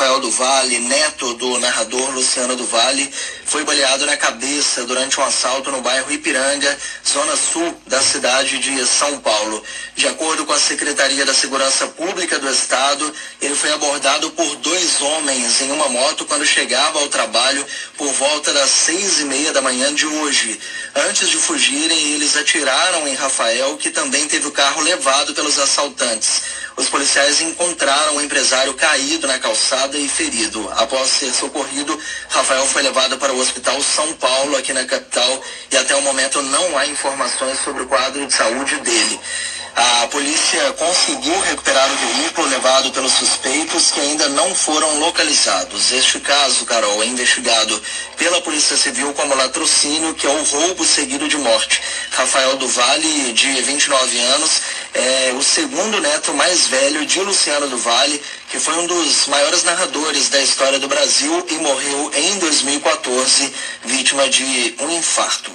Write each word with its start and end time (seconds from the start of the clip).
Rafael 0.00 0.20
do 0.20 0.30
Vale, 0.30 0.78
neto 0.78 1.34
do 1.34 1.60
narrador 1.60 2.12
Luciano 2.12 2.56
do 2.56 2.64
Vale, 2.64 3.12
foi 3.44 3.64
baleado 3.64 4.06
na 4.06 4.16
cabeça 4.16 4.84
durante 4.84 5.20
um 5.20 5.22
assalto 5.22 5.70
no 5.70 5.82
bairro 5.82 6.10
Ipiranga, 6.10 6.78
zona 7.06 7.36
sul 7.36 7.78
da 7.86 8.00
cidade 8.00 8.56
de 8.56 8.86
São 8.86 9.18
Paulo. 9.18 9.62
De 9.94 10.08
acordo 10.08 10.46
com 10.46 10.54
a 10.54 10.58
Secretaria 10.58 11.26
da 11.26 11.34
Segurança 11.34 11.86
Pública 11.86 12.38
do 12.38 12.50
Estado, 12.50 13.12
ele 13.42 13.54
foi 13.54 13.72
abordado 13.72 14.30
por 14.30 14.56
dois 14.56 15.02
homens 15.02 15.60
em 15.60 15.70
uma 15.70 15.90
moto 15.90 16.24
quando 16.24 16.46
chegava 16.46 16.98
ao 16.98 17.08
trabalho 17.08 17.66
por 17.98 18.10
volta 18.14 18.54
das 18.54 18.70
seis 18.70 19.20
e 19.20 19.24
meia 19.24 19.52
da 19.52 19.60
manhã 19.60 19.94
de 19.94 20.06
hoje. 20.06 20.58
Antes 20.94 21.28
de 21.28 21.36
fugirem, 21.36 22.14
eles 22.14 22.38
atiraram 22.38 23.06
em 23.06 23.14
Rafael, 23.14 23.76
que 23.76 23.90
também 23.90 24.26
teve 24.26 24.48
o 24.48 24.52
carro 24.52 24.80
levado 24.80 25.34
pelos 25.34 25.58
assaltantes. 25.58 26.59
Os 26.80 26.88
policiais 26.88 27.42
encontraram 27.42 28.16
o 28.16 28.22
empresário 28.22 28.72
caído 28.72 29.26
na 29.26 29.38
calçada 29.38 29.98
e 29.98 30.08
ferido. 30.08 30.66
Após 30.78 31.10
ser 31.10 31.30
socorrido, 31.30 32.00
Rafael 32.30 32.66
foi 32.68 32.80
levado 32.80 33.18
para 33.18 33.34
o 33.34 33.38
Hospital 33.38 33.82
São 33.82 34.14
Paulo, 34.14 34.56
aqui 34.56 34.72
na 34.72 34.86
capital, 34.86 35.42
e 35.70 35.76
até 35.76 35.94
o 35.94 36.00
momento 36.00 36.40
não 36.40 36.78
há 36.78 36.86
informações 36.86 37.58
sobre 37.62 37.82
o 37.82 37.86
quadro 37.86 38.26
de 38.26 38.32
saúde 38.32 38.76
dele. 38.76 39.20
A 39.76 40.08
polícia 40.08 40.72
conseguiu 40.72 41.38
recuperar 41.40 41.88
o 41.90 41.96
veículo 41.96 42.48
levado 42.48 42.90
pelos 42.90 43.12
suspeitos 43.12 43.90
que 43.90 44.00
ainda 44.00 44.28
não 44.30 44.54
foram 44.54 44.98
localizados. 44.98 45.92
Este 45.92 46.18
caso, 46.20 46.64
Carol, 46.64 47.02
é 47.02 47.06
investigado 47.06 47.80
pela 48.16 48.40
Polícia 48.40 48.76
Civil 48.76 49.12
como 49.14 49.34
latrocínio, 49.34 50.14
que 50.14 50.26
é 50.26 50.30
o 50.30 50.42
roubo 50.42 50.84
seguido 50.84 51.28
de 51.28 51.36
morte. 51.36 51.80
Rafael 52.10 52.56
do 52.56 52.66
Vale, 52.66 53.32
de 53.32 53.62
29 53.62 54.18
anos, 54.18 54.60
é 54.94 55.32
o 55.32 55.42
segundo 55.42 56.00
neto 56.00 56.34
mais 56.34 56.66
velho 56.66 57.06
de 57.06 57.20
Luciano 57.20 57.68
do 57.68 57.78
Vale, 57.78 58.20
que 58.50 58.58
foi 58.58 58.74
um 58.74 58.86
dos 58.86 59.26
maiores 59.26 59.62
narradores 59.62 60.28
da 60.28 60.40
história 60.40 60.78
do 60.78 60.88
Brasil 60.88 61.46
e 61.48 61.54
morreu 61.54 62.10
em 62.14 62.38
2014, 62.38 63.52
vítima 63.84 64.28
de 64.28 64.74
um 64.80 64.90
infarto. 64.90 65.50